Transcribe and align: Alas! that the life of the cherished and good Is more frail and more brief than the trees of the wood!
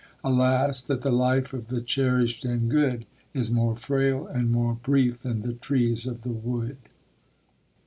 Alas! 0.23 0.81
that 0.81 1.03
the 1.03 1.11
life 1.11 1.53
of 1.53 1.67
the 1.67 1.79
cherished 1.79 2.43
and 2.43 2.71
good 2.71 3.05
Is 3.35 3.51
more 3.51 3.75
frail 3.77 4.25
and 4.25 4.51
more 4.51 4.73
brief 4.73 5.19
than 5.21 5.41
the 5.43 5.53
trees 5.53 6.07
of 6.07 6.23
the 6.23 6.31
wood! 6.33 6.77